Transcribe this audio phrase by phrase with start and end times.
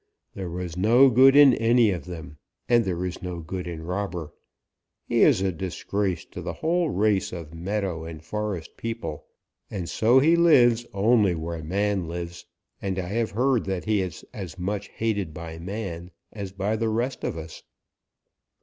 [0.33, 4.33] There was no good in any of them, and there is no good in Robber.
[5.05, 9.27] He is a disgrace to the whole race of meadow and forest people,
[9.69, 12.47] and so he lives only where man lives,
[12.81, 16.89] and I have heard that he is as much hated by man as by the
[16.89, 17.61] rest of us.